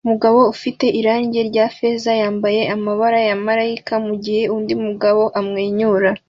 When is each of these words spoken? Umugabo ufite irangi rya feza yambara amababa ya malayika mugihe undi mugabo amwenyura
Umugabo 0.05 0.39
ufite 0.53 0.85
irangi 0.99 1.39
rya 1.49 1.65
feza 1.75 2.11
yambara 2.21 2.61
amababa 2.75 3.19
ya 3.29 3.37
malayika 3.45 3.93
mugihe 4.07 4.41
undi 4.55 4.73
mugabo 4.85 5.23
amwenyura 5.39 6.09